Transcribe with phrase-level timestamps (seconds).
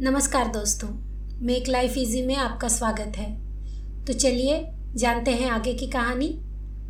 [0.00, 0.88] नमस्कार दोस्तों,
[1.46, 3.40] make life easy में आपका स्वागत है।
[4.04, 6.28] तो चलिए, जानते हैं आगे की कहानी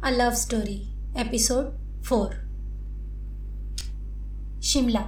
[0.04, 2.34] a love story episode four
[4.62, 5.00] Shimla,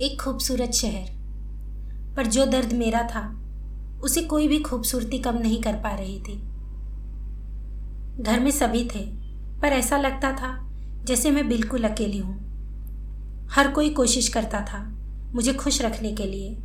[0.00, 1.08] एक खूबसूरत शहर।
[2.16, 3.42] पर जो दर्द मेरा था,
[4.02, 6.36] उसे कोई भी खूबसूरती कम नहीं कर पा रही थी।
[8.22, 9.06] घर में सभी थे,
[9.60, 10.70] पर ऐसा लगता था,
[11.04, 12.36] जैसे मैं बिल्कुल अकेली हूँ।
[13.50, 14.94] हर कोई कोशिश करता था,
[15.34, 16.58] मुझे खुश रखने के लिए।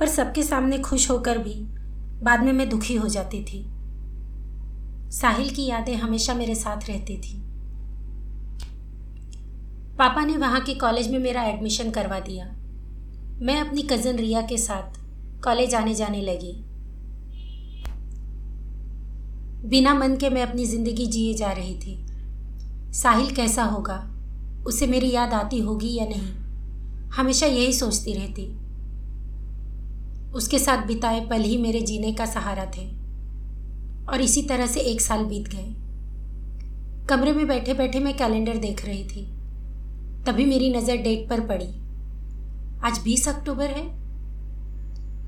[0.00, 1.54] पर सबके सामने खुश होकर भी
[2.22, 3.64] बाद में मैं दुखी हो जाती थी।
[5.10, 7.36] साहिल की यादें हमेशा मेरे साथ रहती थी।
[9.98, 12.44] पापा ने वहाँ के कॉलेज में मेरा एडमिशन करवा दिया।
[13.42, 14.98] मैं अपनी कज़न रिया के साथ
[15.44, 16.52] कॉलेज आने जाने लगी।
[19.68, 21.96] बिना मन के मैं अपनी ज़िंदगी जिए जा रही थी।
[22.92, 23.96] साहिल कैसा होगा,
[24.66, 26.32] उसे मेरी याद आती होगी या नहीं,
[27.10, 28.59] हमेशा यही सोचती रहती।
[30.34, 32.86] उसके साथ बिताए पल ही मेरे जीने का सहारा थे।
[34.08, 35.74] और इसी तरह से एक साल बीत गए।
[37.08, 39.26] कमरे में बैठे बैठे मैं कैलेंडर देख रही थी।
[40.26, 41.68] तभी मेरी नज़र डेट पर पड़ी।
[42.84, 43.86] आज बीस अक्टूबर है।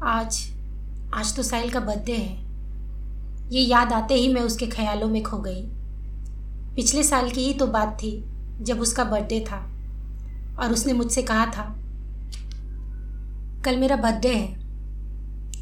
[0.03, 0.41] आज
[1.15, 5.39] आज तो साहिल का बर्थडे है। ये याद आते ही मैं उसके ख्यालों में खो
[5.39, 5.63] गई।
[6.77, 8.25] पिछले साल की ही तो बात थी,
[8.61, 9.59] जब उसका बर्थडे था।
[10.59, 11.65] और उसने मुझसे कहा था,
[13.65, 14.62] कल मेरा बर्थडे है।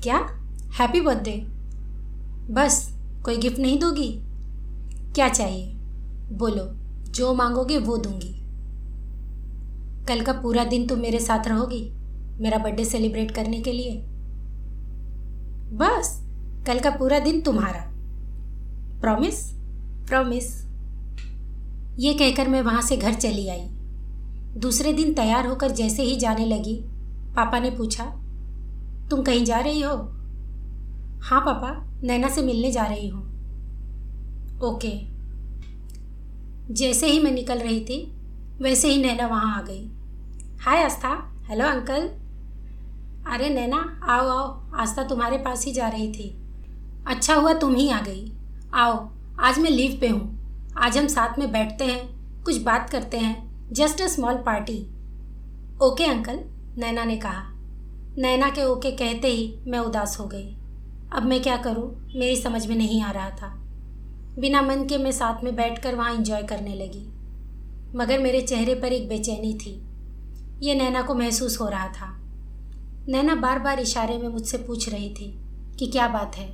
[0.03, 0.17] क्या?
[0.81, 1.33] हैप्पी बर्थडे
[2.53, 4.21] बस, कोई गिफ्ट नहीं दोगी?
[5.15, 5.75] क्या चाहिए?
[6.33, 6.65] बोलो,
[7.11, 8.37] जो मांगोगे वो दूँगी।
[10.07, 11.91] कल का पूरा दिन तुम मेरे साथ रहोगी,
[12.41, 14.03] मेरा बर्थडे सेलिब्रेट करने के लिए।
[15.73, 16.27] बस,
[16.67, 17.87] कल का पूरा दिन तुम्हारा।
[19.01, 19.53] प्रॉमिस
[20.09, 20.65] प्रॉमिस
[21.99, 23.67] ये कहकर मैं वहाँ से घर चली आई।
[24.57, 26.81] दूसरे दिन तैयार होकर जैसे ही जाने लगी,
[27.37, 28.05] पापा ने पूछा
[29.11, 29.93] तुम कहीं जा रही हो?
[31.23, 33.31] हाँ पापा, नैना से मिलने जा रही हूँ।
[34.61, 35.11] ओके।
[36.75, 38.17] जैसे ही मैं निकल रही थी,
[38.63, 39.91] वैसे ही नैना वहाँ आ गई।
[40.61, 42.09] हाय, आस्था। Hello, uncle.
[43.33, 46.39] अरे, नैना, आओ आओ। आस्था तुम्हारे पास ही जा रही थी।
[47.07, 48.33] अच्छा हुआ तुम ही आ गई।
[48.75, 49.11] आओ,
[49.41, 50.41] आज मैं लीव पे हूँ।
[50.79, 54.87] आज हम साथ में बैठते हैं, कुछ बात करते हैं, just a small party.
[55.83, 56.41] Okay, uncle,
[56.79, 57.60] Naina ने कहा।
[58.19, 60.57] नैना के ओके कहते ही मैं उदास हो गई।
[61.13, 62.13] अब मैं क्या करूँ?
[62.17, 63.49] मेरी समझ में नहीं आ रहा था।
[64.39, 67.07] बिना मन के मैं साथ में बैठकर वहाँ इंजॉय करने लगी।
[67.99, 69.83] मगर मेरे चेहरे पर एक बेचैनी थी।
[70.67, 72.17] ये नैना को महसूस हो रहा था।
[73.09, 75.39] नैना बार बार इशारे में मुझसे पूछ रही थी
[75.79, 76.49] कि क्या बात है,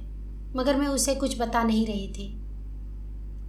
[0.57, 2.35] मगर मैं उसे कुछ बता नहीं रही थी।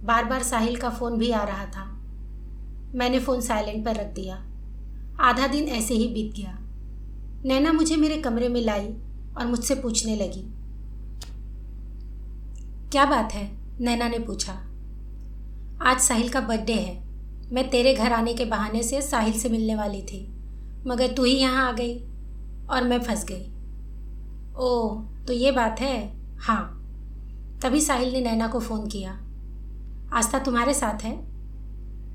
[0.04, 1.84] बार बार साहिल का फ़ोन भी आ रहा था।
[2.94, 4.36] मैंने फ़ोन साइलेंट पर रख दिया।
[5.20, 6.58] आधा दिन ऐसे ही बीत गया।
[7.48, 8.86] नैना मुझे मेरे कमरे में लाई
[9.38, 10.42] और मुझसे पूछने लगी।
[12.90, 13.58] क्या बात है?
[13.80, 14.52] नैना ने पूछा।
[15.82, 17.08] आज साहिल का बर्थडे है।
[17.52, 20.32] मैं तेरे घर आने के बहाने से साहिल से मिलने वाली थी,
[20.86, 21.98] मगर तू ही यहाँ आ गई
[22.70, 23.50] और मैं फंस गई।
[24.56, 26.12] ओह तो ये बात है?
[26.36, 26.74] हाँ।
[27.62, 29.12] तभी साहिल ने नैना को फ़ोन किया।
[30.12, 31.16] आस्था तुम्हारे साथ है?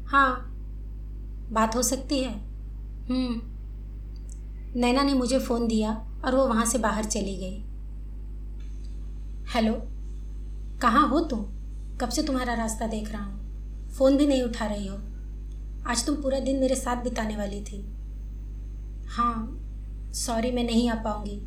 [0.06, 0.50] हाँ।
[1.52, 2.34] बात हो सकती है।
[3.10, 3.53] हम्म।
[4.76, 7.64] नैना ने मुझे फ़ोन दिया और वो वहाँ से बाहर चली गई।
[9.54, 9.74] हेलो,
[10.82, 11.40] कहाँ हो तुम?
[11.98, 13.44] कब से तुम्हारा रास्ता देख रहा हूँ?
[13.90, 14.98] फ़ोन भी नहीं उठा रही हो।
[15.88, 17.86] आज तुम पूरा दिन मेरे साथ बिताने वाली थी।
[19.08, 19.60] हाँ
[20.14, 21.40] सॉरी, मैं नहीं आ पाऊँगी।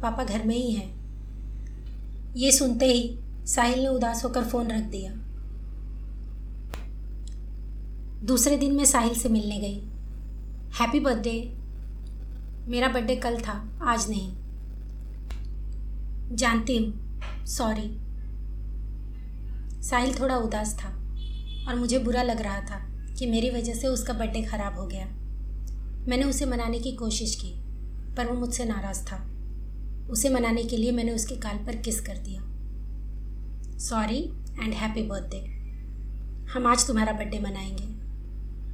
[0.00, 1.02] पापा घर में ही हैं।
[2.36, 5.12] ये सुनते ही साहिल ने उदास होकर फ़ोन रख दिया।
[8.26, 9.78] दूसरे दिन मैं साहिल से मिलने गई।
[10.80, 11.61] हैप्पी बर्थडे
[12.68, 14.36] मेरा बर्थडे कल था, आज नहीं।
[16.36, 17.98] जानती हूँ सॉरी
[19.82, 20.88] साहिल थोड़ा उदास था
[21.68, 25.06] और मुझे बुरा लग रहा था कि मेरी वजह से उसका बर्थडे ख़राब हो गया।
[26.08, 27.50] मैंने उसे मनाने की कोशिश की,
[28.14, 29.28] पर वो मुझसे नाराज़ था।
[30.10, 32.42] उसे मनाने के लिए मैंने उसके काल पर किस कर दिया?
[33.78, 34.18] सॉरी
[34.62, 35.38] एंड हैप्पी बर्थडे
[36.52, 38.02] हम आज तुम्हारा बर्थडे मनाएँगे।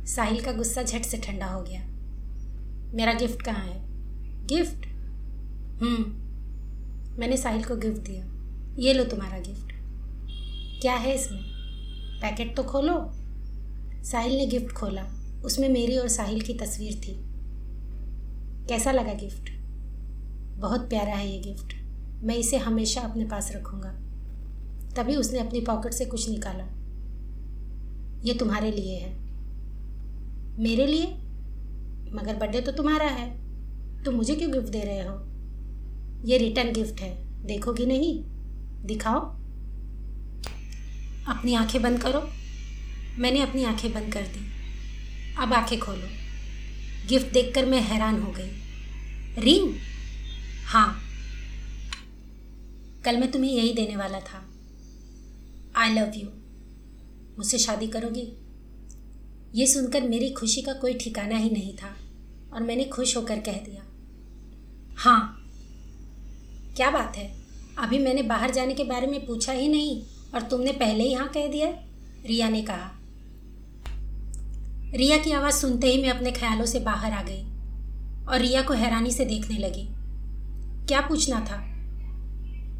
[0.06, 1.97] साहिल का गुस्सा झट से ठंडा हो गया।
[2.94, 3.80] मेरा गिफ्ट कहाँ है?
[4.46, 4.86] गिफ्ट
[5.82, 8.24] हम्म मैंने साहिल को गिफ्ट दिया।
[8.78, 9.72] ये लो तुम्हारा गिफ्ट
[10.80, 11.40] क्या है इसमें?
[12.20, 13.12] पैकेट तो खोलो।
[14.04, 15.06] साहिल ने गिफ्ट खोला।
[15.44, 17.14] उसमें मेरी और साहिल की तस्वीर थी।
[18.66, 19.50] कैसा लगा गिफ्ट
[20.60, 21.74] बहुत प्यारा है ये गिफ्ट
[22.24, 23.90] मैं इसे हमेशा अपने पास रखूँगा।
[24.96, 26.64] तभी उसने अपनी पॉकेट से कुछ निकाला।
[28.24, 29.12] ये तुम्हारे लिए है।
[30.58, 31.27] मेरे लिए?
[32.14, 33.30] मगर बर्थडे तो तुम्हारा है।
[34.04, 35.28] तुम मुझे क्यों गिफ्ट दे रहे हो?
[36.28, 38.24] ये रिटर्न गिफ्ट है। देखोगी नहीं?
[38.86, 39.18] दिखाओ।
[41.28, 42.30] अपनी आँखें बंद करो।
[43.18, 44.48] मैंने अपनी आँखें बंद कर दी।
[45.38, 46.06] अब आँखें खोलो।
[47.08, 48.50] गिफ्ट देखकर मैं हैरान हो गई।
[49.38, 49.74] रिंग
[50.66, 51.00] हाँ।
[53.04, 54.48] कल मैं तुम्हें यही देने वाला था।
[55.76, 56.28] आई लव यू
[57.38, 58.47] मुझसे शादी करोगी?
[59.54, 61.96] ये सुनकर मेरी खुशी का कोई ठिकाना ही नहीं था
[62.54, 63.82] और मैंने खुश होकर कह दिया
[64.96, 65.34] हाँ
[66.76, 67.36] क्या बात है?
[67.78, 70.02] अभी मैंने बाहर जाने के बारे में पूछा ही नहीं
[70.34, 71.68] और तुमने पहले ही हाँ कह दिया?
[72.26, 72.90] रिया ने कहा।
[74.94, 77.42] रिया की आवाज़ सुनते ही मैं अपने ख्यालों से बाहर आ गई
[78.26, 79.88] और रिया को हैरानी से देखने लगी।
[80.86, 81.56] क्या पूछना था?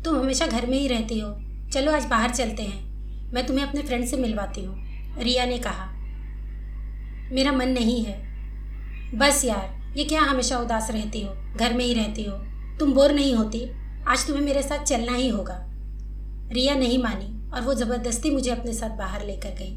[0.02, 1.36] तुम हमेशा घर में ही रहती हो।
[1.72, 4.76] चलो आज बाहर चलते हैं। मैं तुम्हें अपने फ्रेंड से मिलवाती हूँ,
[5.18, 5.97] रिया ने कहा।
[7.32, 8.28] मेरा मन नहीं है।
[9.18, 11.34] बस यार, ये क्या हमेशा उदास रहती हो?
[11.56, 12.36] घर में ही रहती हो?
[12.80, 13.70] तुम बोर नहीं होती?
[14.08, 15.64] आज तुम्हें मेरे साथ चलना ही होगा।
[16.52, 19.76] रिया नहीं मानी और वो ज़बरदस्ती मुझे अपने साथ बाहर लेकर गई।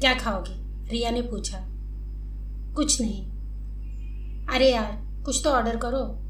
[0.00, 0.88] क्या खाओगी?
[0.90, 1.58] रिया ने पूछा।
[2.74, 3.26] कुछ नहीं।
[4.46, 6.20] अरे यार, कुछ तो ऑर्डर करो।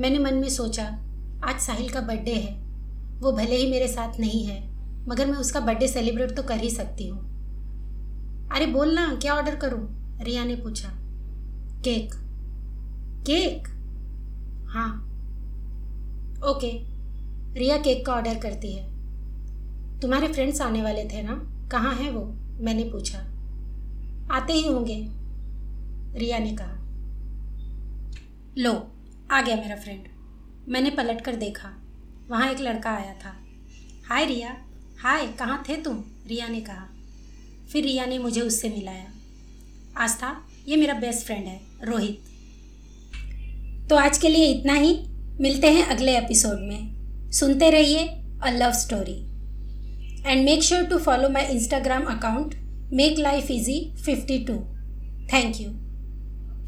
[0.00, 0.84] मैंने मन में सोचा,
[1.44, 2.64] आज साहिल का बर्थडे है।
[3.20, 4.68] वो भले ही मेरे साथ नहीं है,
[5.08, 7.33] मगर मैं उसका बर्थडे सेलिब्रेट तो कर ही सकती हूँ।
[8.54, 10.16] अरे बोल ना, क्या ऑर्डर करूँ?
[10.22, 10.88] रिया ने पूछा।
[11.84, 12.14] केक।
[13.26, 13.68] केक?
[14.68, 15.00] हाँ।
[16.44, 16.84] ओके
[17.60, 18.84] रिया केक का ऑर्डर करती है।
[20.00, 21.68] तुम्हारे फ्रेंड्स आने वाले थे ना?
[21.68, 22.24] कहाँ हैं वो?
[22.64, 23.18] मैंने पूछा।
[24.30, 25.08] आते ही होंगे,
[26.18, 26.78] रिया ने कहा।
[28.58, 28.92] लो,
[29.30, 30.04] आ गया मेरा फ्रेंड
[30.68, 31.70] मैंने पलट कर देखा।
[32.30, 33.36] वहाँ एक लड़का आया था।
[34.08, 34.56] हाय रिया।
[34.98, 36.04] हाय, कहाँ थे तुम?
[36.26, 36.93] रिया ने कहा।
[37.74, 39.04] फिर रिया ने मुझे उससे मिलाया।
[39.96, 42.20] आस्था, ये मेरा बेस्ट फ्रेंड है, रोहित।
[43.90, 44.98] तो आज के लिए इतना ही।
[45.40, 46.94] मिलते हैं अगले एपिसोड में।
[47.30, 47.98] सुनते रहिए
[48.42, 49.20] a love story
[50.30, 52.54] and make sure to follow my Instagram account
[52.92, 54.54] make life easy fifty two
[55.32, 55.83] thank you